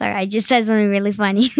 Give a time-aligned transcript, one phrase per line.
[0.00, 1.50] Sorry, I just said something really funny.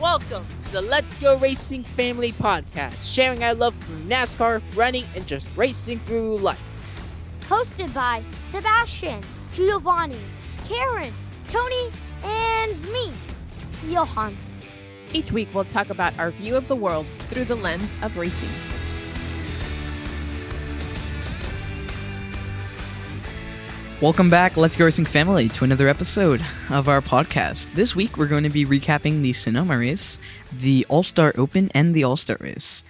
[0.00, 5.26] Welcome to the Let's Go Racing Family Podcast, sharing our love for NASCAR, running, and
[5.26, 6.62] just racing through life.
[7.42, 9.20] Hosted by Sebastian,
[9.52, 10.16] Giovanni,
[10.66, 11.12] Karen,
[11.48, 11.90] Tony,
[12.24, 13.12] and me,
[13.86, 14.34] Johan.
[15.14, 18.48] Each week, we'll talk about our view of the world through the lens of racing.
[24.00, 27.72] Welcome back, Let's Go Racing family, to another episode of our podcast.
[27.74, 30.18] This week, we're going to be recapping the Sonoma race,
[30.52, 32.82] the All Star Open, and the All Star race,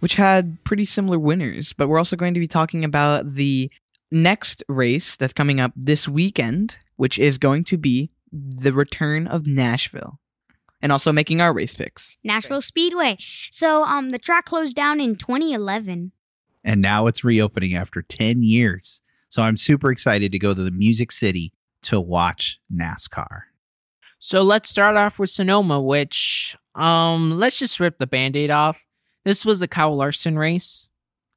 [0.00, 1.72] which had pretty similar winners.
[1.72, 3.70] But we're also going to be talking about the
[4.12, 9.46] next race that's coming up this weekend, which is going to be the return of
[9.46, 10.18] Nashville,
[10.82, 12.12] and also making our race picks.
[12.24, 13.16] Nashville Speedway.
[13.50, 16.12] So, um, the track closed down in 2011.
[16.62, 19.00] and now it's reopening after 10 years.
[19.30, 21.52] So I'm super excited to go to the Music City
[21.84, 23.42] to watch NASCAR.
[24.18, 28.78] So let's start off with Sonoma, which, um, let's just rip the band aid off.
[29.24, 30.89] This was a Kyle Larson race.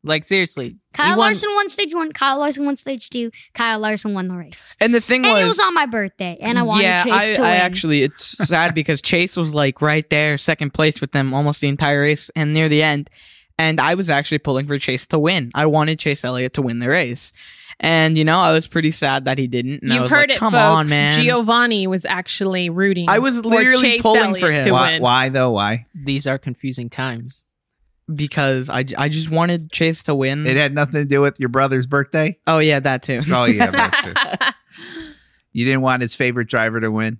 [0.05, 0.75] Like, seriously.
[0.93, 4.27] Kyle he won- Larson won stage one, Kyle Larson won stage two, Kyle Larson won
[4.27, 4.75] the race.
[4.81, 7.13] And the thing And was, it was on my birthday, and I wanted yeah, Chase
[7.13, 11.13] I, to I actually, it's sad because Chase was like right there, second place with
[11.13, 13.09] them almost the entire race and near the end.
[13.57, 15.51] And I was actually pulling for Chase to win.
[15.53, 17.31] I wanted Chase Elliott to win the race.
[17.79, 19.83] And, you know, I was pretty sad that he didn't.
[19.83, 20.61] And I You've was heard like, it, come folks.
[20.63, 21.23] on, man.
[21.23, 23.09] Giovanni was actually rooting.
[23.09, 24.65] I was for literally Chase pulling for him.
[24.65, 25.01] to Why, win.
[25.03, 25.51] why though?
[25.51, 25.85] Why?
[25.93, 27.43] These are confusing times.
[28.13, 30.45] Because I, I just wanted Chase to win.
[30.45, 32.37] It had nothing to do with your brother's birthday?
[32.47, 33.21] oh, yeah, that too.
[33.31, 33.71] Oh, yeah.
[33.71, 34.13] that's true.
[35.53, 37.19] You didn't want his favorite driver to win?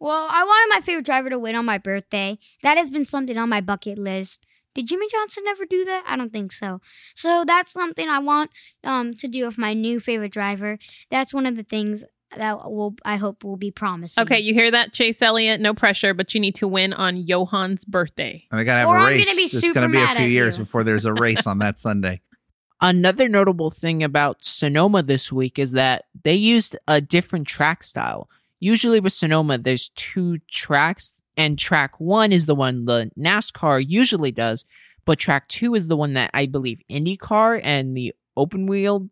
[0.00, 2.38] Well, I wanted my favorite driver to win on my birthday.
[2.62, 4.46] That has been something on my bucket list.
[4.74, 6.04] Did Jimmie Johnson ever do that?
[6.08, 6.80] I don't think so.
[7.14, 8.50] So that's something I want
[8.82, 10.78] um, to do with my new favorite driver.
[11.10, 12.02] That's one of the things
[12.38, 14.22] that will I hope will be promising.
[14.22, 15.60] okay, you hear that, Chase Elliott?
[15.60, 18.44] No pressure, but you need to win on Johan's birthday.
[18.50, 19.36] And we got to have Or a I'm gonna race.
[19.36, 20.64] be it's super going to be a few years you.
[20.64, 22.20] before there's a race on that Sunday.
[22.80, 28.28] Another notable thing about Sonoma this week is that they used a different track style.
[28.60, 34.32] Usually with Sonoma, there's two tracks, and track one is the one the NASCAR usually
[34.32, 34.64] does,
[35.04, 39.08] but track two is the one that I believe IndyCar and the open wheel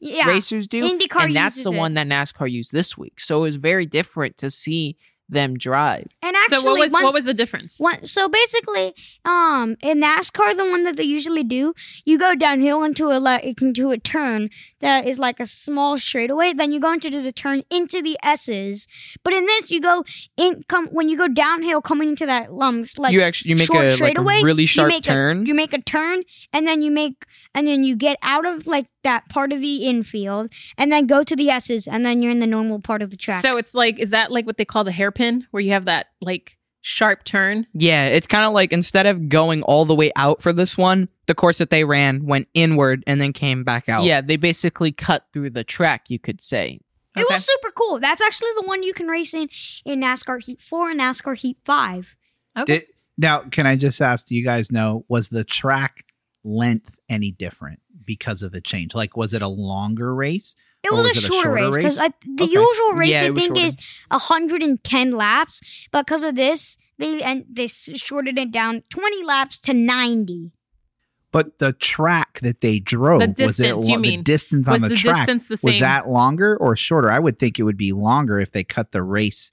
[0.00, 0.28] yeah.
[0.28, 0.82] racers do.
[0.82, 1.78] IndyCar and that's uses the it.
[1.78, 3.20] one that NASCAR used this week.
[3.20, 4.96] So it was very different to see
[5.28, 6.06] them drive.
[6.22, 7.78] And actually, so what was one, what was the difference?
[7.78, 8.94] one, so basically,
[9.24, 11.72] um, in NASCAR, the one that they usually do,
[12.04, 14.50] you go downhill into a le- into a turn
[14.80, 16.52] that is like a small straightaway.
[16.52, 18.86] Then you go into the turn into the S's.
[19.22, 20.04] But in this, you go
[20.36, 23.66] in come when you go downhill, coming into that um like you actually you make
[23.66, 24.42] short a, like, a straightaway.
[24.42, 25.42] really you sharp make turn.
[25.42, 26.22] A, you make a turn,
[26.52, 29.86] and then you make and then you get out of like that part of the
[29.86, 33.10] infield, and then go to the S's, and then you're in the normal part of
[33.10, 33.42] the track.
[33.42, 36.08] So it's like, is that like what they call the hairpin, where you have that
[36.20, 37.66] like sharp turn?
[37.72, 41.08] Yeah, it's kind of like instead of going all the way out for this one,
[41.26, 44.04] the course that they ran went inward and then came back out.
[44.04, 46.80] Yeah, they basically cut through the track, you could say.
[47.16, 48.00] It was super cool.
[48.00, 49.48] That's actually the one you can race in
[49.84, 52.16] in NASCAR Heat 4 and NASCAR Heat 5.
[52.58, 52.78] Okay.
[52.80, 52.86] Did,
[53.16, 56.04] now, can I just ask, do you guys know, was the track
[56.44, 58.94] length any different because of the change?
[58.94, 60.54] Like, was it a longer race?
[60.82, 62.52] It was, was a it a shorter shorter race because the Okay.
[62.52, 63.60] usual race Yeah, I think shorter.
[63.66, 63.76] is
[64.10, 65.60] 110 laps,
[65.90, 70.52] but because of this, they and they s- shorted it down 20 laps to 90.
[71.32, 74.22] But the track that they drove, The was it distance, you lo- the mean.
[74.22, 75.26] distance Was on the, the track?
[75.26, 77.10] distance the Was that longer or shorter?
[77.10, 79.50] I would think it would be longer if they cut the race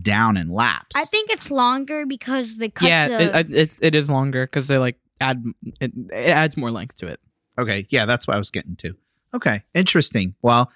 [0.00, 0.96] down in laps.
[0.96, 3.38] I think it's longer because they cut yeah, the.
[3.40, 5.44] it, it, it is longer because they like add
[5.80, 7.20] it, it adds more length to it.
[7.58, 8.96] Okay, yeah, that's what I was getting to.
[9.34, 10.34] Okay, interesting.
[10.42, 10.70] Well,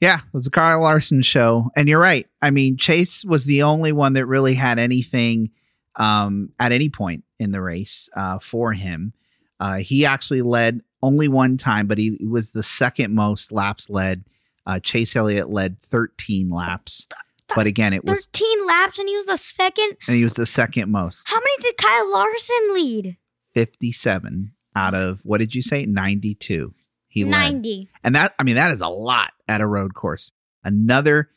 [0.00, 2.26] yeah, it was a Carl Larson show, and you're right.
[2.40, 5.50] I mean, Chase was the only one that really had anything
[5.96, 9.12] um, at any point in the race uh, for him.
[9.60, 14.24] Uh, he actually led only one time, but he was the second most laps led.
[14.66, 17.06] Uh, Chase Elliott led 13 laps,
[17.54, 19.96] but again, it was 13 laps and he was the second.
[20.06, 23.16] and he was the second most, How many did Kyle Larson lead?
[23.58, 26.72] 57 out of what did you say, 92?
[27.08, 27.30] He led.
[27.54, 27.88] 90.
[28.04, 30.30] And that, I mean, that is a lot at a road course.
[30.62, 31.30] Another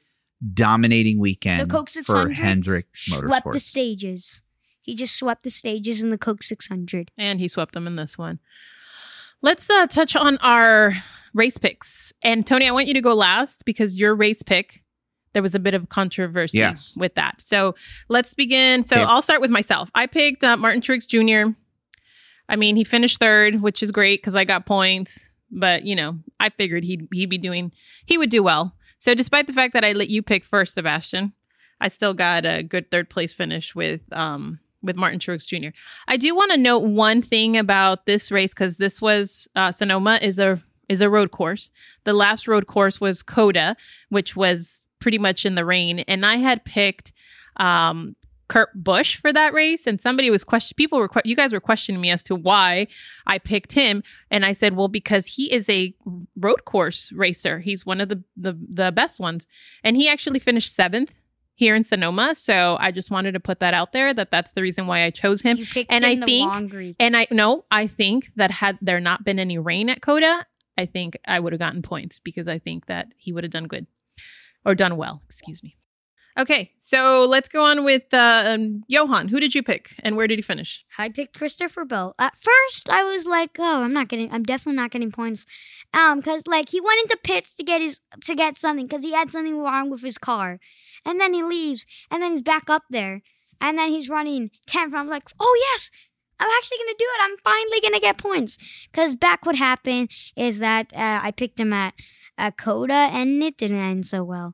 [0.53, 4.43] dominating weekend The Coke for 600 Hendrick Swept the stages.
[4.81, 7.09] He just swept the stages in the Coke 600.
[7.17, 8.39] And he swept them in this one.
[9.41, 10.93] Let's uh, touch on our
[11.33, 12.13] race picks.
[12.21, 14.83] And Tony, I want you to go last because your race pick
[15.33, 16.95] there was a bit of controversy Yes.
[16.97, 17.41] with that.
[17.41, 17.75] So
[18.09, 18.83] let's begin.
[18.83, 19.05] So Okay.
[19.05, 19.89] I'll start with myself.
[19.95, 21.53] I picked uh, Martin Truex Jr.
[22.49, 25.31] I mean, he finished third, which is great because I got points.
[25.51, 27.71] But you know, I figured he'd he'd be doing
[28.05, 28.75] he would do well.
[28.99, 31.33] So despite the fact that I let you pick first, Sebastian,
[31.79, 35.75] I still got a good third place finish with um with Martin Truex Jr.
[36.07, 40.19] I do want to note one thing about this race because this was uh, Sonoma
[40.21, 41.71] is a is a road course.
[42.03, 43.75] The last road course was COTA,
[44.09, 47.11] which was pretty much in the rain, and I had picked
[47.57, 48.15] um,
[48.51, 50.75] Kurt Busch for that race, and somebody was question.
[50.75, 52.87] People were que- you guys were questioning me as to why
[53.25, 55.93] I picked him, and I said, well, because he is a
[56.35, 57.59] road course racer.
[57.59, 59.47] He's one of the the, the best ones,
[59.83, 61.13] and he actually finished seventh
[61.55, 62.33] here in Sonoma.
[62.35, 65.11] So I just wanted to put that out there that that's the reason why I
[65.11, 65.57] chose him.
[65.89, 66.49] And I think-
[66.99, 70.45] And I no, I think that had there not been any rain at COTA,
[70.77, 73.67] I think I would have gotten points because I think that he would have done
[73.67, 73.85] good
[74.65, 75.21] or done well.
[75.25, 75.77] Excuse me.
[76.37, 79.27] Okay, so let's go on with uh, um, Johan.
[79.27, 80.85] Who did you pick, and where did he finish?
[80.97, 82.15] I picked Christopher Bell.
[82.17, 84.31] At first, I was like, "Oh, I'm not getting.
[84.31, 85.45] I'm definitely not getting points."
[85.93, 89.13] Um, because like he went into pits to get his to get something because he
[89.13, 90.59] had something wrong with his car,
[91.05, 93.21] and then he leaves, and then he's back up there,
[93.59, 94.93] and then he's running tenth.
[94.93, 95.91] I'm like, "Oh yes,
[96.39, 97.21] I'm actually gonna do it.
[97.23, 98.57] I'm finally gonna get points."
[98.89, 101.93] Because back what happened is that uh, I picked him at
[102.37, 104.53] uh, COTA, and it didn't end so well.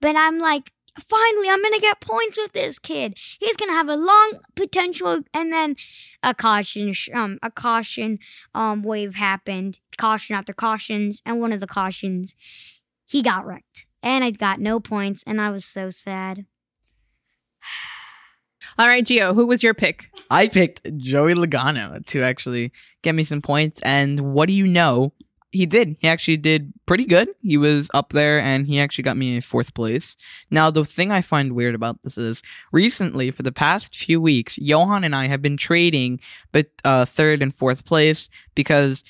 [0.00, 0.72] But I'm like.
[1.00, 3.16] Finally, I'm gonna get points with this kid.
[3.38, 5.76] He's gonna have a long potential, and then
[6.22, 8.18] a caution um a caution
[8.54, 12.34] um wave happened caution after cautions and one of the cautions
[13.06, 16.46] he got wrecked and i got no points and i was so sad
[18.78, 20.08] All right, Gio, who was your pick?
[20.30, 22.70] I picked Joey Logano to actually
[23.02, 23.80] get me some points.
[23.82, 25.12] And what do you know?
[25.50, 25.96] He did.
[25.98, 27.30] He actually did pretty good.
[27.40, 30.14] He was up there and he actually got me a fourth place.
[30.50, 34.58] Now, the thing I find weird about this is recently, for the past few weeks,
[34.58, 36.20] Johan and I have been trading
[36.52, 39.04] but uh, third and fourth place because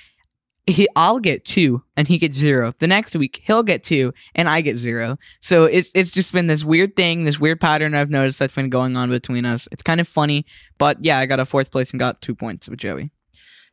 [0.69, 2.73] he I'll get two and he gets zero.
[2.79, 5.19] The next week he'll get two and I get zero.
[5.41, 8.71] So it's it's just been this weird thing, this weird pattern I've noticed that's been
[8.71, 9.67] going on between us.
[9.73, 10.45] It's kind of funny,
[10.77, 13.11] but yeah, I got a fourth place and got two points with Joey.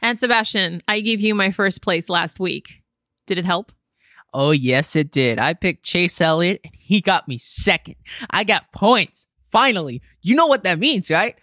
[0.02, 2.82] And Sebastian, I gave you my first place last week.
[3.28, 3.72] Did it help?
[4.34, 5.40] Oh, yes, it did.
[5.40, 7.96] I picked Chase Elliott and he got me second.
[8.30, 9.28] I got points.
[9.52, 10.02] Finally.
[10.22, 11.36] You know what that means, right?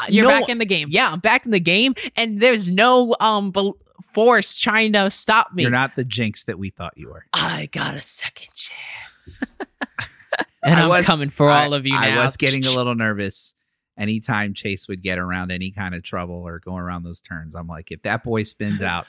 [0.00, 0.88] Uh, You're no- back in the game.
[0.90, 3.76] Yeah, I'm back in the game and there's no um bel-
[4.14, 5.62] force trying to stop me.
[5.62, 7.24] You're not the jinx that we thought you were.
[7.34, 9.52] I got a second chance.
[10.62, 12.22] and I I'm was- coming for all of you I now.
[12.24, 13.54] was getting a little nervous
[13.98, 17.54] anytime Chase would get around any kind of trouble or go around those turns.
[17.54, 19.06] I'm like, if that boy spins out,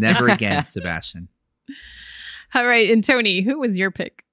[0.00, 1.28] never again, Sebastian.
[2.54, 4.24] All right, and Tony, who was your pick?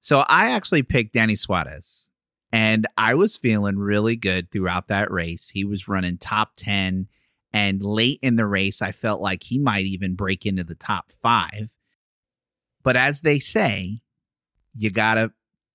[0.00, 2.08] So I actually picked Danny Suarez,
[2.50, 5.48] and I was feeling really good throughout that race.
[5.48, 7.08] He was running top 10,
[7.52, 11.12] and late in the race, I felt like he might even break into the top
[11.22, 11.70] five.
[12.82, 14.00] But as they say,
[14.76, 15.32] you got to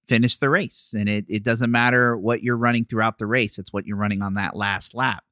[0.07, 3.73] finish the race, and it, it doesn't matter what you're running throughout the race, it's
[3.73, 5.23] what you're running on that last lap.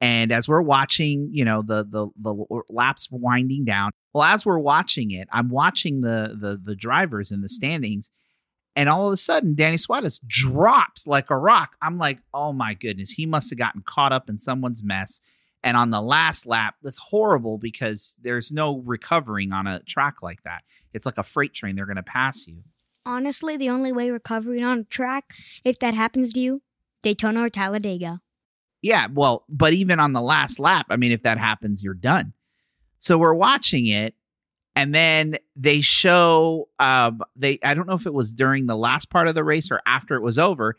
[0.00, 2.34] And as we're watching, you know, the the the
[2.68, 3.92] laps winding down.
[4.12, 7.54] Well, as we're watching it, I'm watching the the the drivers in the mm-hmm.
[7.54, 8.10] standings,
[8.74, 11.76] and all of a sudden, Danny Suarez drops like a rock.
[11.80, 15.20] I'm like, oh my goodness, he must have gotten caught up in someone's mess.
[15.62, 20.42] And on the last lap, that's horrible because there's no recovering on a track like
[20.42, 20.62] that.
[20.92, 22.64] It's like a freight train; they're going to pass you.
[23.04, 25.32] Honestly the only way recovering on track
[25.64, 26.62] if that happens to you
[27.02, 28.20] daytona or talladega
[28.82, 32.32] Yeah, well, but even on the last lap, I mean, if that happens, you're done.
[32.98, 34.14] So we're watching it,
[34.74, 39.08] and then they show um they I don't know if it was during the last
[39.08, 40.76] part of the race or after it was over,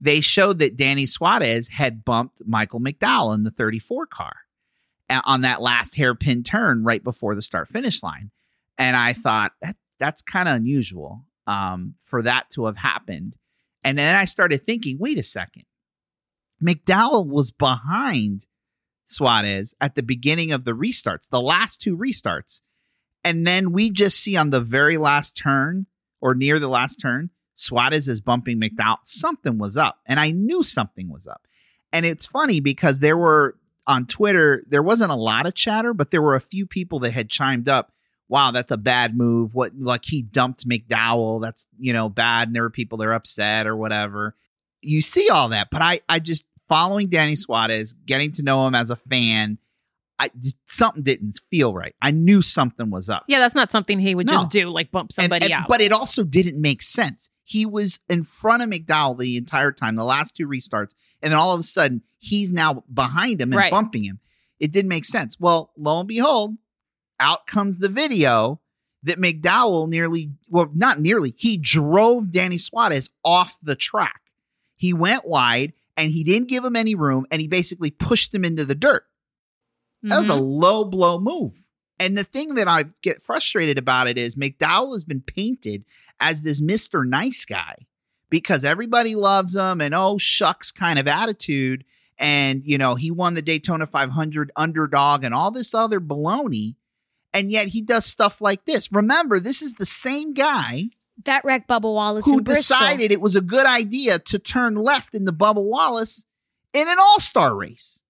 [0.00, 4.34] they showed that Danny Suarez had bumped Michael McDowell in the 34 car
[5.24, 8.30] on that last hairpin turn right before the start finish line.
[8.78, 13.34] And I thought that that's kind of unusual um for that to have happened.
[13.82, 15.64] And then I started thinking, wait a second.
[16.62, 18.46] McDowell was behind
[19.06, 22.62] Suarez at the beginning of the restarts, the last two restarts.
[23.22, 25.86] And then we just see on the very last turn
[26.20, 28.98] or near the last turn, Suarez is bumping McDowell.
[29.04, 29.98] Something was up.
[30.06, 31.46] And I knew something was up.
[31.92, 36.10] And it's funny because there were on Twitter, there wasn't a lot of chatter, but
[36.10, 37.92] there were a few people that had chimed up.
[38.28, 39.54] Wow, that's a bad move.
[39.54, 41.40] What like he dumped McDowell.
[41.42, 42.48] That's you know bad.
[42.48, 44.34] And there were people that are upset or whatever
[44.86, 48.74] you see all that, but I I just following Danny Suarez, getting to know him
[48.74, 49.56] as a fan,
[50.18, 51.94] I just, something didn't feel right.
[52.02, 53.24] I knew something was up.
[53.26, 54.32] Yeah, that's not something he would No.
[54.34, 55.68] just do, like bump And- somebody and- out.
[55.68, 57.30] But it also didn't make sense.
[57.44, 61.38] He was in front of McDowell the entire time, the last two restarts, and then
[61.38, 63.70] all of a sudden he's now behind him and Right.
[63.70, 64.20] bumping him.
[64.60, 65.38] It didn't make sense.
[65.40, 66.56] Well, lo and behold,
[67.20, 68.60] out comes the video
[69.02, 74.20] that McDowell nearly, well, not nearly, he drove Danny Suarez off the track.
[74.76, 78.44] He went wide and he didn't give him any room and he basically pushed him
[78.44, 79.04] into the dirt.
[80.02, 80.60] That was a Mhm.
[80.60, 81.66] low blow move.
[81.98, 85.84] And the thing that I get frustrated about it is McDowell has been painted
[86.20, 87.06] as this Mr.
[87.06, 87.86] Nice guy
[88.30, 91.84] because everybody loves him and oh shucks kind of attitude.
[92.18, 96.76] And, you know, he won the Daytona 500 underdog and all this other baloney.
[97.34, 98.90] And yet he does stuff like this.
[98.92, 100.84] Remember, this is the same guy
[101.24, 105.14] That wrecked Bubba Wallace who in decided it was a good idea to turn left
[105.14, 106.24] into Bubba Wallace
[106.72, 108.02] in an all star race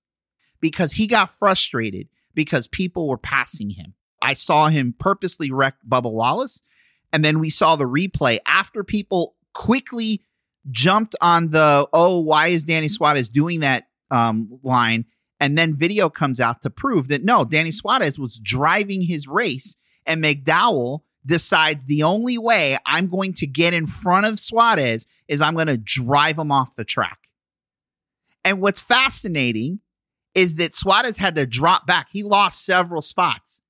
[0.61, 3.95] because he got frustrated because people were passing him.
[4.21, 6.63] I saw him purposely wreck Bubba Wallace.
[7.13, 10.23] And then we saw the replay after people quickly
[10.71, 15.05] jumped on the, oh, why is Danny Suarez doing that um, line?
[15.45, 17.75] And then video comes out to prove that no, Danny mm-hmm.
[17.75, 23.75] Suarez was driving his race and McDowell decides the only way I'm going to get
[23.75, 27.29] in front of Suarez is I'm going to drive him off the track.
[28.43, 29.81] And what's fascinating
[30.35, 32.09] is that Suarez had to drop back.
[32.11, 33.61] He lost several spots.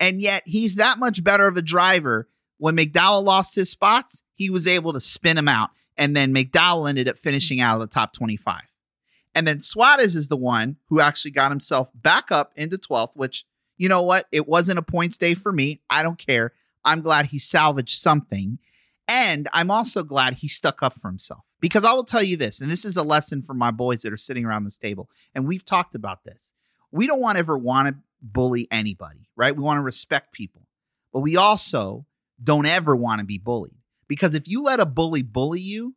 [0.00, 2.28] And yet he's that much better of a driver.
[2.58, 5.70] When McDowell lost his spots, he was able to spin him out.
[5.96, 8.71] And then McDowell ended up finishing out of the top 25.
[9.34, 13.44] And then Suarez is the one who actually got himself back up into 12th, which,
[13.76, 14.26] you know what?
[14.30, 15.80] It wasn't a points day for me.
[15.88, 16.52] I don't care.
[16.84, 18.58] I'm glad he salvaged something.
[19.08, 22.60] And I'm also glad he stuck up for himself because I will tell you this,
[22.60, 25.08] and this is a lesson for my boys that are sitting around this table.
[25.34, 26.52] And we've talked about this.
[26.90, 29.56] We don't want ever want to bully anybody, right?
[29.56, 30.66] We want to respect people,
[31.12, 32.06] but we also
[32.42, 33.76] don't ever want to be bullied
[34.08, 35.94] because if you let a bully bully you,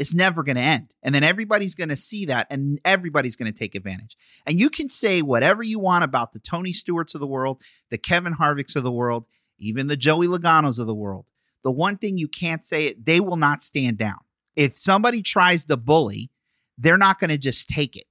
[0.00, 0.94] it's never going to end.
[1.02, 4.16] And then everybody's going to see that and everybody's going to take advantage.
[4.46, 7.98] And you can say whatever you want about the Tony Stewarts of the world, the
[7.98, 9.26] Kevin Harvicks of the world,
[9.58, 11.26] even the Joey Logano's of the world.
[11.64, 14.16] The one thing you can't say, they will not stand down.
[14.56, 16.30] If somebody tries to bully,
[16.78, 18.06] they're not going to just take it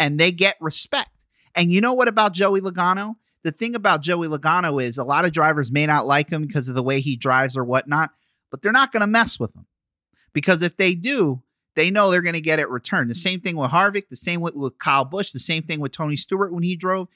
[0.00, 1.10] and they get respect.
[1.54, 3.14] And you know what about Joey Logano?
[3.44, 6.68] The thing about Joey Logano is a lot of drivers may not like him because
[6.68, 8.10] of the way he drives or whatnot,
[8.50, 9.66] but they're not going to mess with him
[10.32, 11.42] because if they do,
[11.76, 13.10] they know they're going to get it returned.
[13.10, 15.92] The same thing with Harvick, the same with, with Kyle Busch, the same thing with
[15.92, 17.08] Tony Stewart when he drove.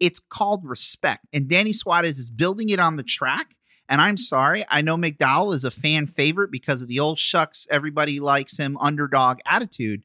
[0.00, 1.26] It's called respect.
[1.32, 3.54] And Danny Suarez is building it on the track.
[3.88, 7.66] And I'm sorry, I know McDowell is a fan favorite because of the old shucks,
[7.70, 10.04] everybody likes him underdog attitude.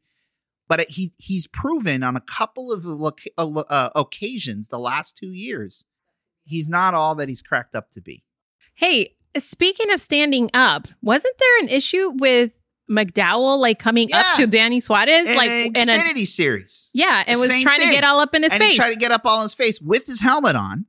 [0.68, 5.86] But he he's proven on a couple of loc- uh, occasions the last two years,
[6.44, 8.24] he's not all that he's cracked up to be.
[8.76, 12.53] Hey, speaking of standing up, wasn't there an issue with
[12.89, 16.89] McDowell like coming up to Danny Suarez In like an in a series.
[16.94, 18.77] yeah, and was trying to get all up in his and he face.
[18.77, 20.86] tried to get up all in his face with his helmet on.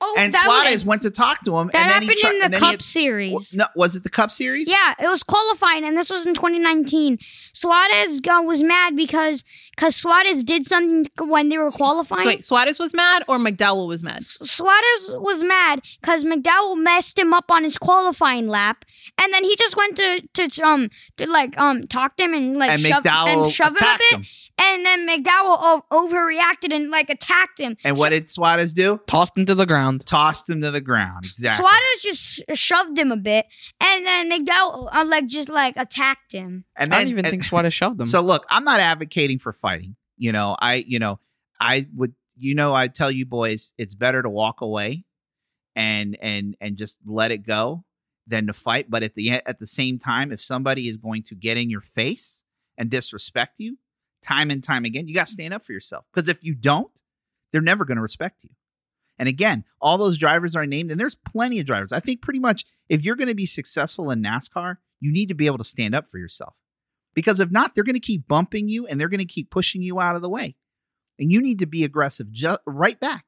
[0.00, 1.70] Oh, and Suarez was, went to talk to him.
[1.72, 3.54] that and then happened he tried, in the Cup had- Series.
[3.54, 4.68] No, was it the Cup Series?
[4.68, 7.18] Yeah, it was qualifying, and this was in 2019.
[7.52, 9.42] Suarez uh, was mad because
[9.74, 12.22] because Suarez did something when they were qualifying.
[12.22, 14.22] So wait, Suarez was mad or McDowell was mad?
[14.22, 18.84] Suarez was mad because McDowell messed him up on his qualifying lap,
[19.20, 22.56] and then he just went to to um to like um talk to him and
[22.56, 24.24] like And shove McDowell and shove him a bit, him.
[24.58, 27.76] and then McDowell o- overreacted and like attacked him.
[27.82, 29.00] And what did Suarez do?
[29.08, 29.87] Tossed him to the ground.
[30.04, 31.24] Tossed him to the ground.
[31.24, 31.64] Exactly.
[31.64, 33.46] Suarez just shoved him a bit,
[33.80, 36.64] and then McDowell uh, like just like attacked him.
[36.76, 38.06] And I don't even and- think Suarez shoved him.
[38.06, 39.96] So look, I'm not advocating for fighting.
[40.16, 41.20] You know, I you know,
[41.60, 45.04] I would you know, I tell you boys, it's better to walk away
[45.74, 47.84] and and and just let it go
[48.26, 48.90] than to fight.
[48.90, 51.80] But at the at the same time, if somebody is going to get in your
[51.80, 52.44] face
[52.76, 53.78] and disrespect you
[54.22, 56.04] time and time again, you got to stand up for yourself.
[56.12, 56.90] Because if you don't,
[57.52, 58.50] they're never going to respect you.
[59.18, 61.92] And again, all those drivers are named, and there's plenty of drivers.
[61.92, 65.34] I think pretty much if you're going to be successful in NASCAR, you need to
[65.34, 66.54] be able to stand up for yourself.
[67.14, 69.82] Because if not, they're going to keep bumping you and they're going to keep pushing
[69.82, 70.54] you out of the way.
[71.18, 73.24] And you need to be aggressive ju- right back.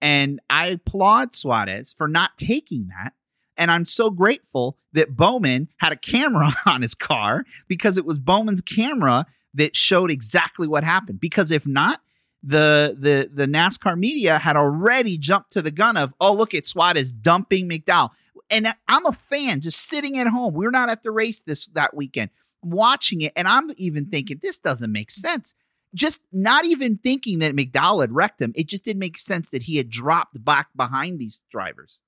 [0.00, 3.14] And I applaud Suarez for not taking that.
[3.56, 8.18] And I'm so grateful that Bowman had a camera on his car because it was
[8.18, 11.18] Bowman's camera that showed exactly what happened.
[11.18, 12.00] Because if not,
[12.42, 16.66] the the the NASCAR media had already jumped to the gun of, oh, look at
[16.66, 18.10] Suarez dumping McDowell.
[18.50, 20.54] And I'm a fan just sitting at home.
[20.54, 22.30] We're not at the race this that weekend,
[22.62, 25.54] watching it, and I'm even thinking this doesn't make sense.
[25.94, 28.52] just not even thinking that McDowell had wrecked him.
[28.54, 31.98] It just didn't make sense that he had dropped back behind these drivers.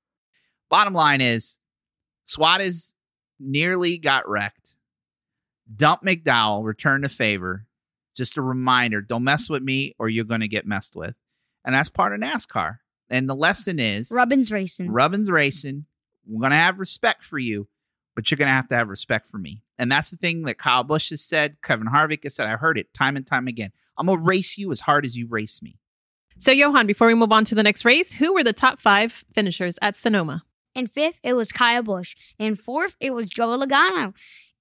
[0.69, 1.59] Bottom line is,
[2.27, 2.95] Suarez
[3.39, 4.75] nearly got wrecked.
[5.75, 7.67] Dump McDowell, return the favor.
[8.21, 11.15] Just a reminder don't mess with me or you're going to get messed with.
[11.65, 12.81] And that's part of NASCAR.
[13.09, 14.91] And the lesson is Rubbin's racing.
[14.91, 15.87] Rubbin's racing.
[16.27, 17.67] We're going to have respect for you,
[18.15, 19.63] but you're going to have to have respect for me.
[19.79, 22.47] And that's the thing that Kyle Busch has said, Kevin Harvick has said.
[22.47, 23.73] I heard it time and time again.
[23.97, 25.79] I'm going to race you as hard as you race me.
[26.39, 29.25] So, Johan, before we move on to the next race, who were the top five
[29.35, 30.45] finishers at Sonoma?
[30.75, 32.15] In fifth, it was Kyle Busch.
[32.39, 34.13] In fourth, it was Joe Logano.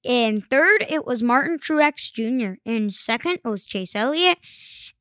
[0.03, 2.59] In third, it was Martin Truex Jr.
[2.65, 4.37] In second, it was Chase Elliott.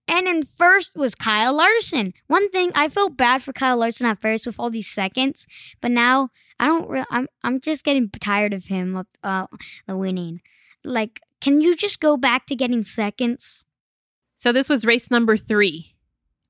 [0.09, 2.15] And in first was Kyle Larson.
[2.27, 5.47] One thing I felt bad for Kyle Larson at first with all these seconds,
[5.83, 6.89] but now I don't.
[6.89, 9.47] Re- I'm I'm just getting tired of him uh,
[9.87, 10.41] winning.
[10.83, 13.67] Like, can you just go back to getting seconds?
[14.35, 15.95] So this was race number three,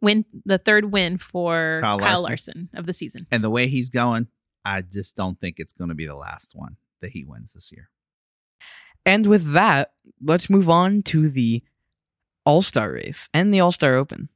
[0.00, 2.68] win the third win for Kyle Kyle, Larson.
[2.68, 2.68] Larson.
[2.74, 3.26] of the season.
[3.30, 4.28] And the way he's going,
[4.64, 7.72] I just don't think it's going to be the last one that he wins this
[7.72, 7.90] year.
[9.08, 11.62] And with that, let's move on to the
[12.44, 14.28] All Star race and the All Star Open.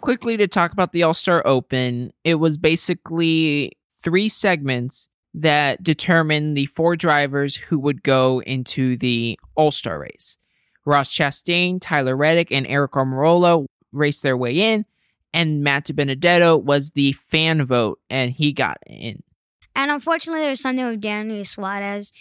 [0.00, 6.56] quickly to talk about the All Star Open, it was basically three segments that determined
[6.56, 10.36] the four drivers who would go into the All Star race.
[10.84, 14.84] Ross Chastain, Tyler Reddick, and Eric Almirola raced their way in,
[15.32, 19.22] and Matt DiBenedetto was the fan vote, and he got in.
[19.74, 22.12] And unfortunately, there was something with Danny Suarez.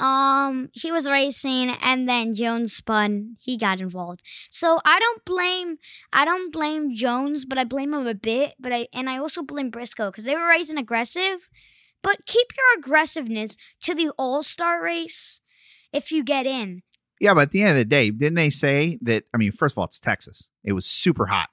[0.00, 3.36] Um, he was racing, and then Jones spun.
[3.40, 4.22] He got involved.
[4.48, 5.78] So I don't blame,
[6.12, 8.54] I don't blame Jones, but I blame him a bit.
[8.60, 11.48] But I and I also blame Briscoe because they were racing aggressive.
[12.02, 15.40] But keep your aggressiveness to the All Star race
[15.92, 16.82] if you get in.
[17.20, 19.24] Yeah, but at the end of the day, didn't they say that?
[19.34, 20.50] I mean, first of all, it's Texas.
[20.62, 21.48] It was super hot.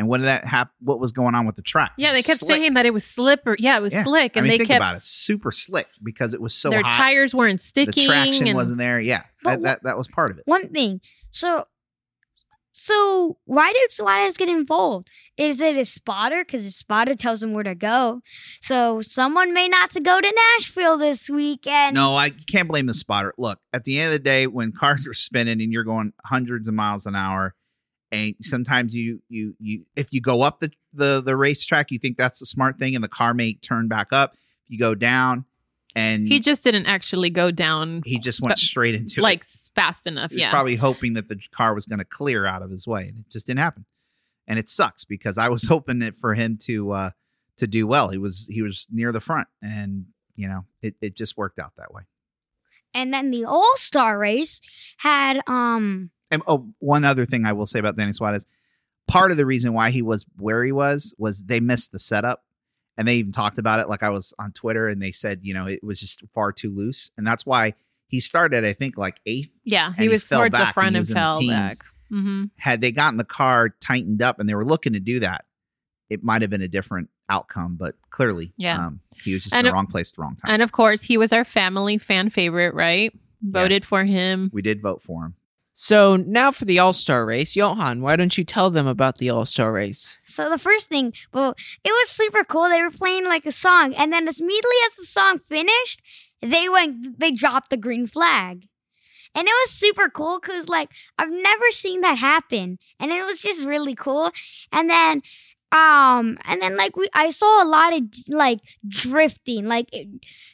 [0.00, 1.92] And what did that hap- What was going on with the track?
[1.98, 2.56] Yeah, they kept slick.
[2.56, 3.56] saying that it was slippery.
[3.58, 4.02] Yeah, it was Yeah.
[4.04, 6.70] slick, I and mean, they think kept about it, super slick because it was so
[6.70, 6.96] their hot.
[6.96, 7.92] tires weren't sticking.
[8.04, 8.98] the traction and wasn't there.
[8.98, 10.44] Yeah, that, that that was part of it.
[10.46, 11.02] One thing.
[11.30, 11.66] So,
[12.72, 15.10] so why did Suarez get involved?
[15.36, 16.44] Is it a spotter?
[16.44, 18.22] Because his spotter tells him where to go.
[18.62, 21.94] So someone may not to go to Nashville this weekend.
[21.94, 23.34] No, I can't blame the spotter.
[23.36, 26.68] Look, at the end of the day, when cars are spinning and you're going hundreds
[26.68, 27.54] of miles an hour,
[28.12, 32.16] and sometimes you you you if you go up the the the racetrack, you think
[32.16, 34.34] that's the smart thing, and the car may turn back up.
[34.68, 35.44] You go down,
[35.94, 39.70] and he just didn't actually go down he just went but- straight into like it.
[39.74, 40.32] fast enough.
[40.32, 43.08] He Yeah, probably hoping that the car was going to clear out of his way,
[43.08, 43.84] and it just didn't happen.
[44.46, 47.10] And it sucks because I was hoping it for him to uh
[47.58, 48.08] to do well.
[48.08, 51.72] He was he was near the front, and you know it it just worked out
[51.76, 52.02] that way.
[52.92, 54.60] And then the All Star race
[54.98, 58.46] had um And oh, one other thing I will say about Danny Suarez,
[59.08, 62.44] part of the reason why he was where he was was they missed the setup,
[62.96, 63.88] and they even talked about it.
[63.88, 66.70] Like I was on Twitter, and they said you know it was just far too
[66.70, 67.74] loose, and that's why
[68.06, 69.56] he started I think like eighth.
[69.64, 69.92] yeah.
[69.94, 71.76] He he was fell towards the front he and was in the fell back.
[72.08, 75.44] hmm Had they gotten the car tightened up, and they were looking to do that,
[76.08, 77.76] it might have been a different outcome.
[77.76, 78.86] But clearly, Yeah.
[78.86, 80.52] um, he was just And in the wrong place, at the wrong time.
[80.54, 83.12] And of course, he was our family fan favorite, right?
[83.42, 84.50] Voted for him.
[84.52, 85.34] we did vote for him.
[85.82, 89.30] So now for the All Star race, Johan, why don't you tell them about the
[89.30, 90.18] All Star race?
[90.26, 92.68] So the first thing, well, it was super cool.
[92.68, 96.02] They were playing like a song, and then as immediately as the song finished,
[96.42, 98.66] they went, they dropped the green flag,
[99.34, 103.40] and it was super cool because like I've never seen that happen, and it was
[103.40, 104.32] just really cool.
[104.70, 105.22] And then,
[105.72, 110.08] um, and then like we, I saw a lot of like drifting, like it,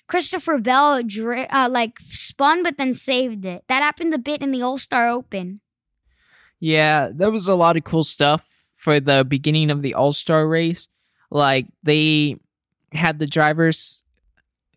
[0.08, 3.64] Christopher Bell dri- uh, like spun but then saved it.
[3.68, 5.60] That happened a bit in the All Star Open.
[6.60, 10.46] Yeah, there was a lot of cool stuff for the beginning of the All Star
[10.46, 10.88] race.
[11.30, 12.36] Like they
[12.92, 14.02] had the drivers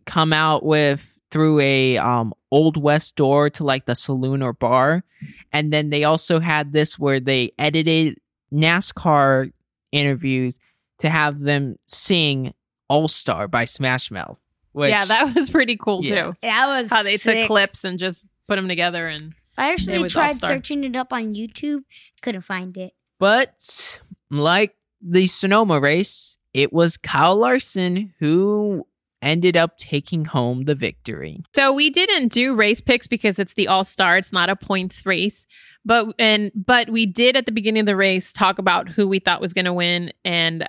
[0.06, 5.04] come out with through a um old west door to like the saloon or bar,
[5.52, 8.18] and then they also had this where they edited
[8.50, 9.52] NASCAR
[9.92, 10.54] interviews
[11.00, 12.52] to have them sing
[12.88, 14.38] All Star by Smash Mouth.
[14.72, 16.24] Which, yeah, that was pretty cool Yeah.
[16.26, 16.34] too.
[16.42, 17.38] That was How they sick.
[17.40, 20.48] took clips and just put them together and I actually tried All-Star.
[20.50, 21.80] searching it up on YouTube,
[22.22, 22.92] couldn't find it.
[23.18, 23.98] But
[24.30, 28.86] like the Sonoma race, it was Kyle Larson who
[29.22, 31.42] ended up taking home the victory.
[31.54, 34.16] So we didn't do race picks because it's the All Star.
[34.16, 35.46] It's not a points race,
[35.84, 39.18] but and but we did at the beginning of the race talk about who we
[39.18, 40.68] thought was going to win, and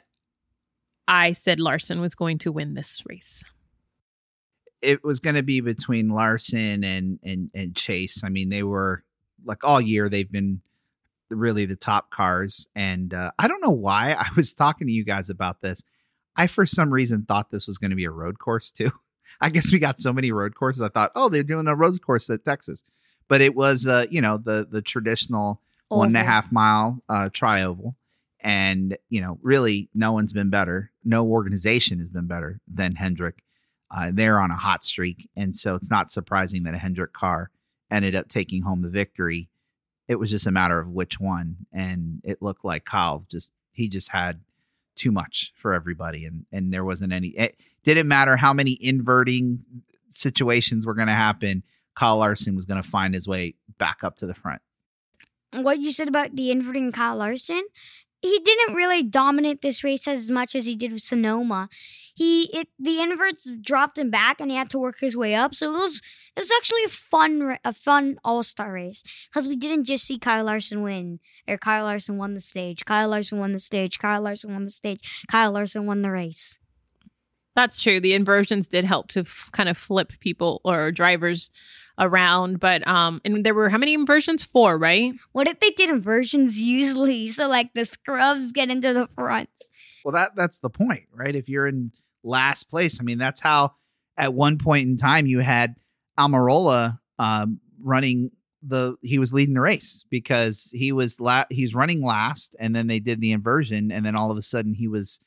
[1.07, 3.43] I said Larson was going to win this race.
[4.81, 8.23] it was going to be between Larson and and and Chase.
[8.23, 9.03] I mean, they were
[9.45, 10.61] like all year they've been
[11.29, 15.05] really the top cars, and uh, I don't know why I was talking to you
[15.05, 15.81] guys about this.
[16.35, 18.91] I for some reason thought this was going to be a road course too.
[19.41, 20.81] I guess we got so many road courses.
[20.81, 22.83] I thought, oh, they're doing a road course at Texas,
[23.27, 25.61] but it was uh, you know the the traditional
[25.97, 26.23] one and Oval.
[26.23, 27.95] half mile uh, tri oval.
[28.43, 30.91] And, you know, really no one's been better.
[31.03, 33.43] No organization has been better than Hendrick.
[33.93, 35.29] Uh, they're on a hot streak.
[35.35, 37.51] And so it's not surprising that a Hendrick car
[37.91, 39.49] ended up taking home the victory.
[40.07, 41.57] It was just a matter of which one.
[41.71, 44.39] And it looked like Kyle just, he just had
[44.95, 46.25] too much for everybody.
[46.25, 49.63] And, and there wasn't any, it didn't matter how many inverting
[50.09, 51.63] situations were going to happen.
[51.95, 54.61] Kyle Larson was going to find his way back up to the front.
[55.53, 57.63] what you said about the inverting Kyle Larson,
[58.21, 61.69] he didn't really dominate this race as much as he did with Sonoma.
[62.15, 65.55] He it the inverts dropped him back and he had to work his way up.
[65.55, 66.01] So it was
[66.35, 70.19] it was actually a fun a fun All Star race because we didn't just see
[70.19, 72.85] Kyle Larson win or Kyle Larson won the stage.
[72.85, 73.99] Kyle Larson won the stage.
[73.99, 75.25] Kyle Larson won the stage.
[75.29, 76.59] Kyle Larson won the race.
[77.55, 77.99] That's true.
[77.99, 81.51] The inversions did help to f- kind of flip people or drivers
[81.99, 84.43] around, but um, and there were how many inversions?
[84.43, 85.13] Four, right?
[85.33, 89.49] What if they did inversions usually so like the scrubs get into the front?
[90.03, 91.35] Well, that that's the point, right?
[91.35, 91.91] If you're in
[92.23, 93.73] last place, I mean, that's how
[94.17, 95.75] at one point in time you had
[96.19, 98.31] Almirola um, running
[98.63, 102.87] the he was leading the race because he was la- he's running last, and then
[102.87, 105.19] they did the inversion, and then all of a sudden he was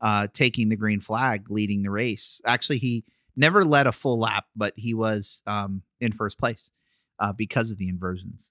[0.00, 2.40] uh, taking the green flag, leading the race.
[2.44, 3.04] Actually, he
[3.36, 6.70] never led a full lap, but he was um, in first place
[7.18, 8.50] uh, because of the inversions.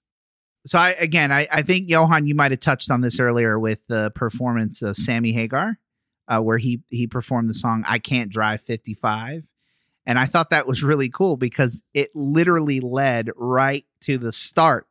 [0.66, 3.86] So I again, I, I think Johan, you might have touched on this earlier with
[3.86, 5.78] the performance of Sammy Hagar,
[6.26, 9.44] uh, where he he performed the song "I Can't Drive 55,"
[10.06, 14.86] and I thought that was really cool because it literally led right to the start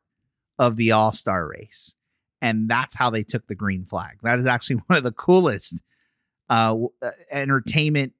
[0.59, 1.95] of the All Star race,
[2.39, 4.19] and that's how they took the green flag.
[4.21, 5.81] That is actually one of the coolest
[6.49, 8.13] uh, uh, entertainment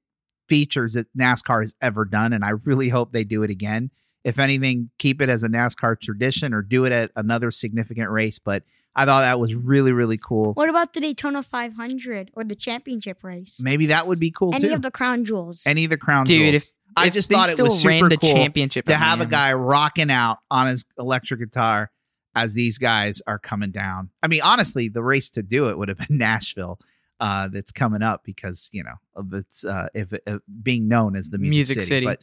[0.48, 3.92] features that NASCAR has ever done, and I really hope they do it again
[4.24, 8.38] if anything, keep it as a NASCAR tradition or do it at another significant race.
[8.38, 8.62] But
[8.96, 10.52] I thought that was really, really cool.
[10.54, 13.60] What about the Daytona 500 or the championship race?
[13.62, 14.74] Maybe that would be cool Any too.
[14.74, 15.66] of the crown jewels.
[15.66, 16.38] Any of the crown jewels.
[16.38, 16.72] Dude, jewels.
[16.96, 19.20] I If just thought it still was ran super the cool championship to at have
[19.20, 21.90] a guy rocking out on his electric guitar
[22.36, 24.10] as these guys are coming down.
[24.22, 26.78] I mean, honestly, the race to do it would have been Nashville.
[27.20, 31.28] Uh, that's coming up because you know of its uh, if, if being known as
[31.30, 31.86] the music, Music city.
[31.86, 32.06] City.
[32.06, 32.20] But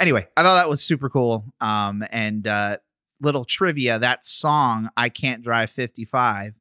[0.00, 1.44] anyway, I thought that was super cool.
[1.60, 2.78] Um, and uh,
[3.20, 6.54] little trivia: that song "I Can't Drive 55."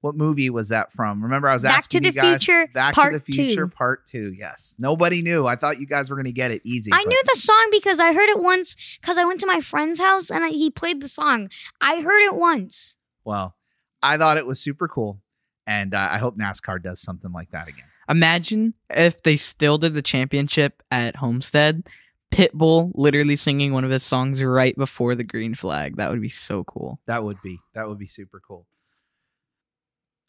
[0.00, 1.22] What movie was that from?
[1.22, 2.44] Remember, I was Back asking to you the guys.
[2.44, 3.68] Future, Back Part to the Future, Two.
[3.68, 4.34] Part Two.
[4.36, 5.46] Yes, nobody knew.
[5.46, 6.90] I thought you guys were going to get it easy.
[6.92, 9.60] I but- knew the song because I heard it once because I went to my
[9.60, 11.50] friend's house and I, he played the song.
[11.80, 12.96] I heard it once.
[13.24, 13.54] Well,
[14.02, 15.20] I thought it was super cool,
[15.68, 17.84] and uh, I hope NASCAR does something like that again.
[18.08, 21.84] Imagine if they still did the championship at Homestead.
[22.32, 25.96] Pitbull literally singing one of his songs right before the green flag.
[25.96, 26.98] That would be so cool.
[27.06, 28.66] That would be that would be super cool.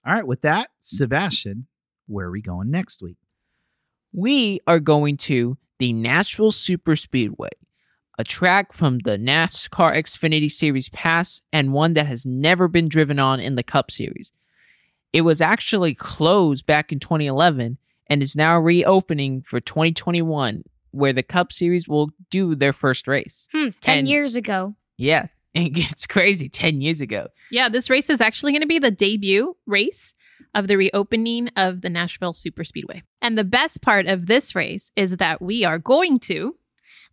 [0.05, 1.67] All right, with that, Sebastian,
[2.07, 3.17] where are we going next week?
[4.13, 7.49] we are going to the Nashville Super Speedway,
[8.19, 13.17] a track from the NASCAR Xfinity Series Pass and one that has never been driven
[13.17, 14.31] on in the Cup Series.
[15.11, 21.23] It was actually closed back in 2011 and is now reopening for 2021, where the
[21.23, 23.47] Cup Series will do their first race.
[23.51, 24.75] Hmm, 10 And- years ago.
[24.97, 27.27] Yeah, and it's crazy 10 years ago.
[27.51, 30.13] Yeah, this race is actually going to be the debut race
[30.55, 33.03] of the reopening of the Nashville Super Speedway.
[33.21, 36.55] And the best part of this race is that we are going to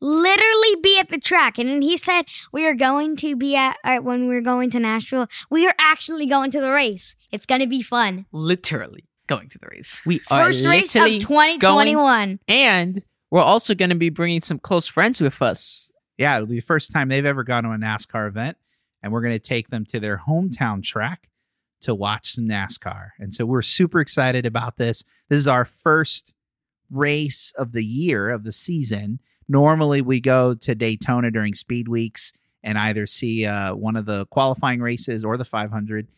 [0.02, 1.58] Literally be at the track.
[1.58, 5.26] And he said, We are going to be at, at when we're going to Nashville.
[5.50, 7.16] We are actually going to the race.
[7.30, 8.24] It's going to be fun.
[8.32, 10.00] Literally going to the race.
[10.06, 12.40] We First are race of literally 2021.
[12.48, 15.90] and we're also going to be bringing some close friends with us.
[16.18, 18.56] Yeah, it'll be the first time they've ever gone to a NASCAR event,
[19.02, 21.28] and we're going to take them to their hometown track
[21.82, 23.10] to watch some NASCAR.
[23.18, 25.04] And so we're super excited about this.
[25.28, 26.34] This is our first
[26.90, 29.20] race of the year of the season.
[29.48, 34.26] Normally, we go to Daytona during speed weeks and either see uh, one of the
[34.26, 36.08] qualifying races or the 500,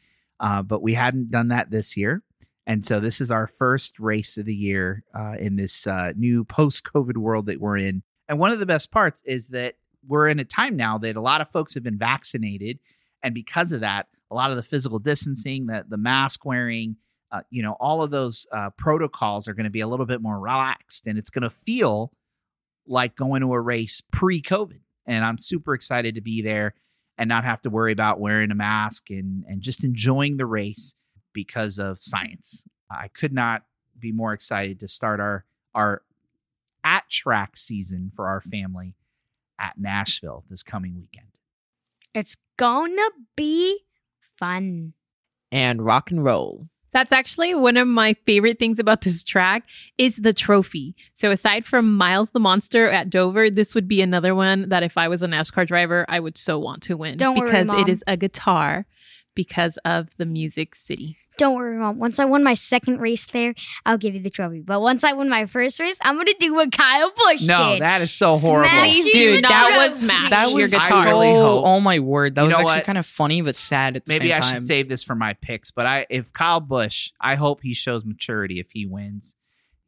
[0.40, 2.22] uh, but we hadn't done that this year.
[2.66, 6.44] And so this is our first race of the year uh, in this uh, new
[6.44, 8.02] post COVID world that we're in.
[8.28, 9.74] And one of the best parts is that
[10.06, 12.78] we're in a time now that a lot of folks have been vaccinated.
[13.22, 16.96] And because of that, a lot of the physical distancing, the, the mask wearing,
[17.30, 20.22] uh, you know, all of those uh, protocols are going to be a little bit
[20.22, 22.12] more relaxed and it's going to feel
[22.86, 24.80] like going to a race pre-COVID.
[25.06, 26.74] And I'm super excited to be there
[27.18, 30.94] and not have to worry about wearing a mask and and just enjoying the race
[31.32, 32.64] because of science.
[32.90, 33.62] I could not
[33.98, 36.02] be more excited to start our our
[36.84, 38.96] at track season for our family
[39.58, 41.28] at Nashville this coming weekend.
[42.14, 43.80] It's gonna be
[44.38, 44.94] fun.
[45.50, 46.68] And rock and roll.
[46.92, 49.64] That's actually one of my favorite things about this track
[49.96, 50.94] is the trophy.
[51.14, 54.98] So aside from Miles the Monster at Dover, this would be another one that if
[54.98, 57.80] I was a NASCAR driver, I would so want to win Don't worry, because Mom.
[57.80, 58.86] it is a guitar
[59.34, 61.16] because of the Music City.
[61.38, 61.98] Don't worry, mom.
[61.98, 63.54] Once I won my second race there,
[63.86, 64.60] I'll give you the trophy.
[64.60, 67.48] But once I win my first race, I'm gonna do what Kyle Busch did.
[67.48, 67.82] No, did.
[67.82, 68.86] that is so Smash horrible.
[68.86, 69.88] you Dude, the that trophy.
[69.88, 70.30] was smash.
[70.30, 71.04] That was guitar.
[71.06, 72.84] Really so- hope- Oh my word, that You was know actually what?
[72.84, 74.24] kind of funny but sad at the same time.
[74.26, 74.54] Maybe same I time.
[74.54, 78.04] should save this for my picks, but I if Kyle Busch, I hope he shows
[78.04, 79.34] maturity if he wins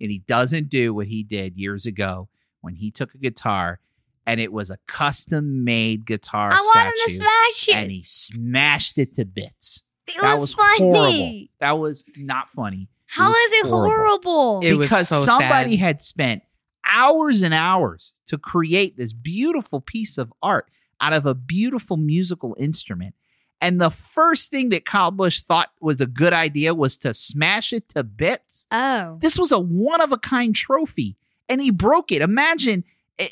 [0.01, 2.29] and he doesn't do what he did years ago
[2.63, 3.81] when he took a guitar
[4.27, 7.75] and it was a custom made guitar I want him to statue smash it.
[7.83, 9.83] and he smashed it to bits.
[10.07, 10.79] It that was, was funny.
[10.79, 11.47] horrible.
[11.61, 12.89] That was not funny.
[13.07, 14.61] How was it horrible?
[14.61, 15.81] It was because so somebody sad.
[15.81, 16.43] had spent
[16.87, 22.57] hours and hours to create this beautiful piece of art out of a beautiful musical
[22.59, 23.15] instrument.
[23.61, 27.73] And the first thing that Kyle Busch thought was a good idea was to smash
[27.73, 28.67] it to bits.
[28.71, 31.17] oh, This was a one of a kind trophy,
[31.49, 32.21] and he broke it.
[32.21, 32.85] Imagine,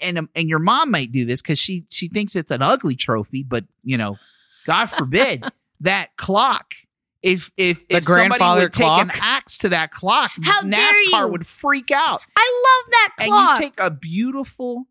[0.03, 2.95] and um, and your mom might do this because she she thinks it's an ugly
[2.97, 4.17] trophy, but you know,
[4.65, 5.45] God forbid
[5.83, 6.75] that clock.
[7.23, 11.31] If if The if somebody grandfather would take an axe to that clock, How NASCAR
[11.31, 12.21] would freak out.
[12.37, 13.57] I love that clock.
[13.57, 14.87] And you take a beautiful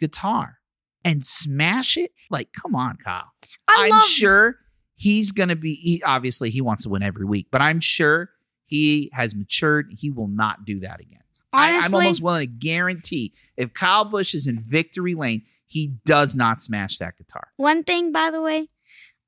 [0.00, 0.58] guitar
[1.04, 2.10] and smash it.
[2.30, 3.30] Like, come on, Kyle.
[3.68, 4.56] I am sure
[4.96, 5.74] he's gonna be.
[5.74, 8.30] He, obviously, he wants to win every week, but I'm sure
[8.66, 9.92] he has matured.
[9.96, 11.20] He will not do that again.
[11.52, 16.34] I, I'm almost willing to guarantee if Kyle Busch is in victory lane, he does
[16.34, 17.48] not smash that guitar.
[17.56, 18.68] One thing, by the way,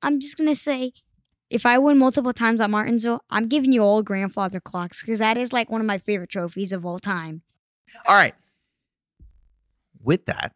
[0.01, 0.93] I'm just gonna say,
[1.49, 5.37] if I win multiple times at Martinsville, I'm giving you all grandfather clocks because that
[5.37, 7.41] is like one of my favorite trophies of all time.
[8.07, 8.35] All right.
[10.01, 10.53] With that,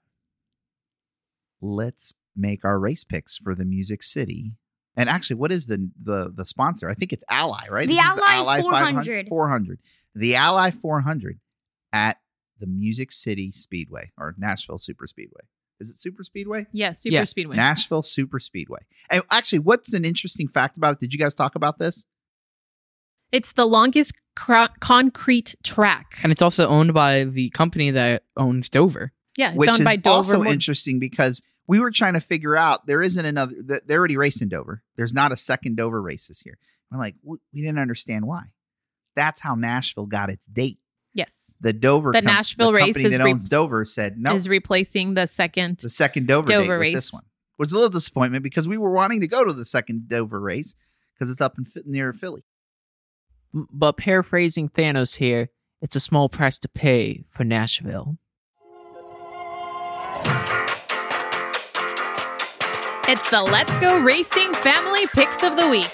[1.62, 4.54] let's make our race picks for the Music City.
[4.96, 6.90] And actually, what is the the the sponsor?
[6.90, 7.88] I think it's Ally, right?
[7.88, 9.28] The This is Ally 400.
[9.28, 9.80] 400.
[10.16, 11.40] The Ally 400
[11.94, 12.18] at
[12.60, 15.42] the Music City Speedway or Nashville Super Speedway.
[15.80, 16.68] Is it Super Speedway?
[16.74, 17.56] Yes, Super Yeah, Speedway.
[17.56, 18.80] Nashville Super Speedway.
[19.10, 21.00] And actually, what's an interesting fact about it?
[21.00, 22.06] Did you guys talk about this?
[23.32, 26.18] it's the longest cro- concrete track.
[26.24, 29.14] and it's also owned by the company that owns Dover.
[29.38, 30.16] Yeah, it's which owned is by Dover.
[30.16, 33.54] also Mo- interesting because we were trying to figure out there isn't another.
[33.68, 34.82] th- They already raced in Dover.
[34.98, 36.58] There's not a second Dover race this year.
[36.92, 38.46] We're like, we didn't understand why.
[39.16, 40.80] That's how Nashville got its date.
[41.14, 44.34] Yes, The Dover, The Nashville race company is that re- owns Dover said no.
[44.36, 45.78] is replacing the second.
[45.80, 46.94] the second Dover, Dover date with race.
[46.96, 47.24] this one,
[47.58, 50.40] which is a little disappointment because we were wanting to go to the second Dover
[50.40, 50.76] race
[51.14, 52.44] because it's up in near Philly.
[53.54, 55.50] But paraphrasing Thanos here,
[55.82, 58.18] it's a small price to pay for Nashville.
[63.12, 65.90] It's the Let's Go Racing Family Picks of the Week.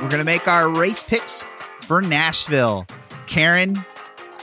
[0.00, 1.44] We're gonna make our race picks
[1.80, 2.86] for Nashville.
[3.26, 3.84] Karen,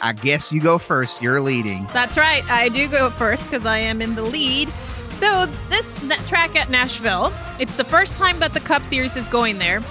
[0.02, 1.22] I guess you go first.
[1.22, 1.88] You're leading.
[1.94, 2.44] That's right.
[2.50, 4.72] I do go first because I am in the lead.
[5.12, 9.60] So this track at Nashville, it's the first time that the Cup Series is going
[9.60, 9.82] there.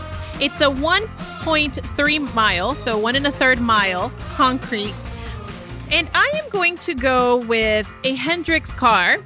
[0.40, 4.94] It's a 1.3 mile, so one and a third mile concrete.
[5.90, 9.18] And I am going to go with a Hendrick's car.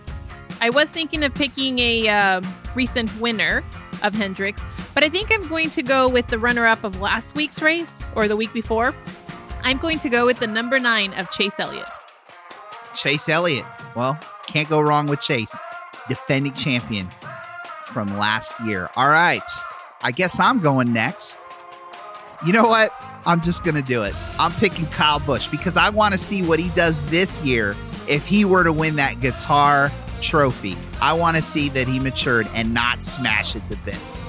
[0.60, 2.42] I was thinking of picking a uh,
[2.74, 3.64] recent winner
[4.02, 4.62] of Hendrick's,
[4.94, 8.06] but I think I'm going to go with the runner up of last week's race
[8.14, 8.94] or the week before.
[9.66, 11.88] I'm going to go with the number nine of Chase Elliott.
[12.94, 13.66] Chase Elliott.
[13.96, 15.58] Well, can't go wrong with Chase,
[16.08, 17.08] defending champion
[17.84, 18.88] from last year.
[18.94, 19.42] All right.
[20.02, 21.40] I guess I'm going next.
[22.46, 22.92] You know what?
[23.26, 24.14] I'm just going to do it.
[24.38, 27.74] I'm picking Kyle Busch because I want to see what he does this year
[28.06, 29.90] if he were to win that guitar
[30.22, 30.76] trophy.
[31.00, 34.24] I want to see that he matured and not smash it to bits.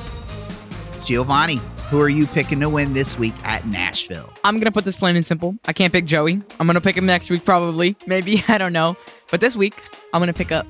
[1.05, 4.31] Giovanni, who are you picking to win this week at Nashville?
[4.43, 5.55] I'm gonna put this plain and simple.
[5.65, 6.41] I can't pick Joey.
[6.59, 7.95] I'm gonna pick him next week, probably.
[8.05, 8.97] Maybe I don't know.
[9.31, 9.75] But this week,
[10.13, 10.67] I'm gonna pick up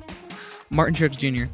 [0.70, 1.46] Martin Truex Jr.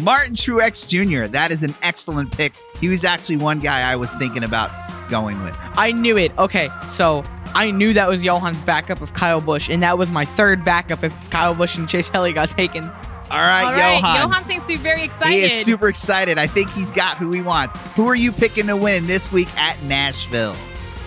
[0.00, 1.30] Martin Truex Jr.
[1.30, 2.54] That is an excellent pick.
[2.80, 4.70] He was actually one guy I was thinking about
[5.10, 5.54] going with.
[5.74, 6.32] I knew it.
[6.38, 7.22] Okay, so
[7.54, 11.04] I knew that was Johan's backup of Kyle Busch, and that was my third backup
[11.04, 12.90] if Kyle Busch and Chase Elliott got taken.
[13.32, 14.30] All right, All right, Johan.
[14.30, 15.32] Johan seems to be very excited.
[15.32, 16.36] He is super excited.
[16.36, 17.78] I think he's got who he wants.
[17.94, 20.54] Who are you picking to win this week at Nashville?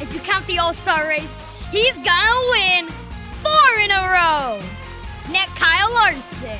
[0.01, 1.39] If you count the All Star race,
[1.71, 2.87] he's gonna win
[3.43, 4.59] four in a row.
[5.31, 6.57] net Kyle Larson.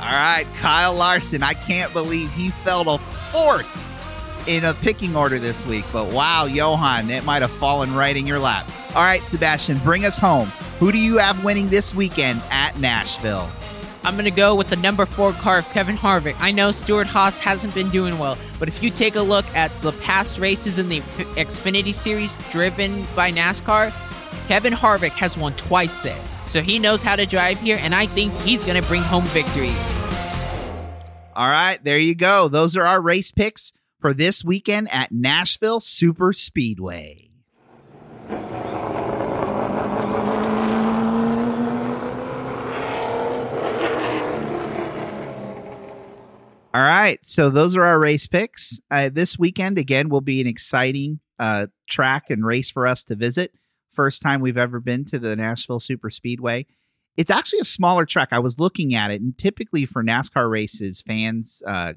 [0.00, 1.42] All right, Kyle Larson.
[1.42, 5.84] I can't believe he fell to fourth in a picking order this week.
[5.92, 8.70] But wow, Johan, it might have fallen right in your lap.
[8.90, 10.46] All right, Sebastian, bring us home.
[10.78, 13.50] Who do you have winning this weekend at Nashville?
[14.04, 16.36] I'm going to go with the number four car of Kevin Harvick.
[16.38, 19.72] I know Stewart Haas hasn't been doing well, but if you take a look at
[19.80, 23.92] the past races in the Xfinity Series driven by NASCAR,
[24.46, 26.20] Kevin Harvick has won twice there.
[26.46, 29.24] So he knows how to drive here, and I think he's going to bring home
[29.24, 29.72] victory.
[31.34, 32.48] All right, there you go.
[32.48, 37.23] Those are our race picks for this weekend at Nashville Super Speedway.
[46.74, 48.80] All right, so those are our race picks.
[48.90, 53.14] Uh, this weekend, again, will be an exciting uh, track and race for us to
[53.14, 53.52] visit.
[53.92, 56.66] First time we've ever been to the Nashville Super Speedway.
[57.16, 58.30] It's actually a smaller track.
[58.32, 61.92] I was looking at it, and typically for NASCAR races, fans uh,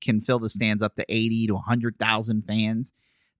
[0.00, 2.90] can fill the stands up to 80 to 100,000 fans.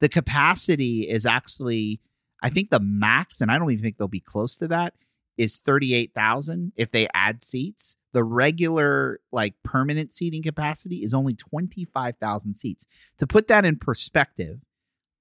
[0.00, 2.02] The capacity is actually,
[2.42, 4.92] I think the max, and I don't even think they'll be close to that,
[5.38, 7.96] is 38,000 if they add seats.
[8.12, 12.86] The regular, like permanent seating capacity is only 25,000 seats.
[13.18, 14.58] To put that in perspective,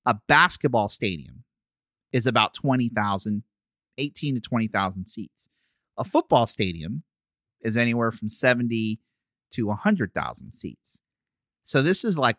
[0.05, 1.43] a basketball stadium
[2.11, 3.43] is about 20,000,
[3.97, 5.47] 18 to 20,000 seats.
[5.97, 7.03] A football stadium
[7.61, 8.99] is anywhere from 70
[9.53, 10.99] to 100,000 seats.
[11.63, 12.37] So this is like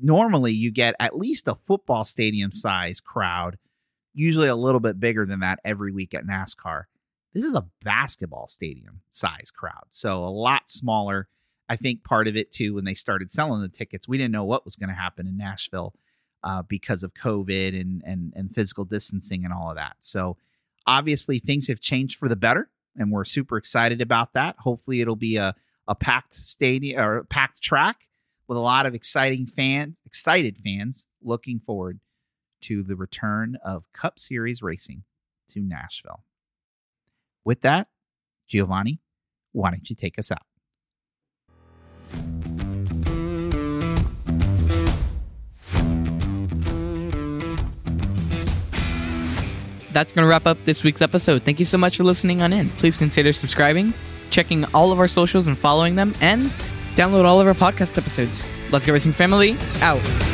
[0.00, 3.58] normally you get at least a football stadium size crowd,
[4.14, 6.84] usually a little bit bigger than that every week at NASCAR.
[7.32, 9.86] This is a basketball stadium size crowd.
[9.90, 11.28] So a lot smaller.
[11.68, 14.44] I think part of it too, when they started selling the tickets, we didn't know
[14.44, 15.94] what was going to happen in Nashville
[16.42, 19.96] uh, because of COVID and, and and physical distancing and all of that.
[20.00, 20.36] So
[20.86, 24.56] obviously things have changed for the better, and we're super excited about that.
[24.58, 25.54] Hopefully it'll be a
[25.86, 28.08] a packed stadium or packed track
[28.48, 32.00] with a lot of exciting fans, excited fans looking forward
[32.62, 35.04] to the return of Cup Series racing
[35.48, 36.24] to Nashville.
[37.44, 37.88] With that,
[38.48, 39.00] Giovanni,
[39.52, 40.42] why don't you take us out?
[49.92, 51.42] That's going to wrap up this week's episode.
[51.42, 52.70] Thank you so much for listening on in.
[52.70, 53.92] Please consider subscribing,
[54.30, 56.46] checking all of our socials and following them, and
[56.94, 58.42] download all of our podcast episodes.
[58.70, 60.29] Let's Go Racing Family out.